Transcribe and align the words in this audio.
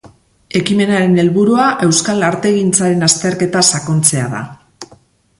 Ekimenaren 0.59 1.11
helburua 1.23 1.65
euskal 1.87 2.25
artegintzaren 2.29 3.07
azterketa 3.09 3.63
sakontzea 3.75 4.23
da. 4.37 4.41